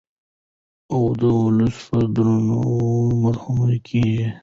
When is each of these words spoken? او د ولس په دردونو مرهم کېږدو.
او 0.93 1.01
د 1.19 1.21
ولس 1.39 1.77
په 1.87 1.99
دردونو 2.13 2.59
مرهم 3.23 3.57
کېږدو. 3.87 4.29